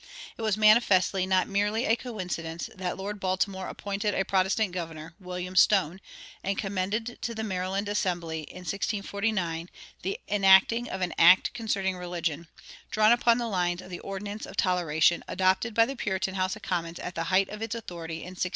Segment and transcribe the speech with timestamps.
[0.35, 5.55] It was manifestly not merely a coincidence that Lord Baltimore appointed a Protestant governor, William
[5.55, 6.01] Stone,
[6.43, 9.69] and commended to the Maryland Assembly, in 1649,
[10.01, 12.47] the enacting of "an Act concerning Religion,"
[12.89, 16.63] drawn upon the lines of the Ordinance of Toleration adopted by the Puritan House of
[16.63, 18.49] Commons at the height of its authority, in 1647.